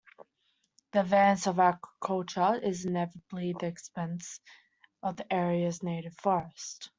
The 0.93 1.01
advance 1.01 1.45
of 1.45 1.59
agriculture 1.59 2.55
is 2.55 2.85
inevitably 2.85 3.51
at 3.51 3.59
the 3.59 3.67
expense 3.67 4.39
of 5.03 5.15
the 5.15 5.31
area's 5.31 5.83
native 5.83 6.15
forest. 6.15 6.89